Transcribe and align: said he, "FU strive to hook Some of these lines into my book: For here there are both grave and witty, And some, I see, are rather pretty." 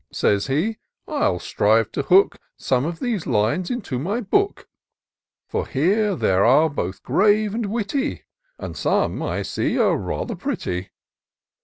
said 0.11 0.41
he, 0.45 0.79
"FU 1.05 1.37
strive 1.37 1.91
to 1.91 2.01
hook 2.01 2.39
Some 2.57 2.85
of 2.85 2.97
these 2.97 3.27
lines 3.27 3.69
into 3.69 3.99
my 3.99 4.19
book: 4.19 4.67
For 5.47 5.67
here 5.67 6.15
there 6.15 6.43
are 6.43 6.69
both 6.71 7.03
grave 7.03 7.53
and 7.53 7.67
witty, 7.67 8.23
And 8.57 8.75
some, 8.75 9.21
I 9.21 9.43
see, 9.43 9.77
are 9.77 9.95
rather 9.95 10.33
pretty." 10.35 10.89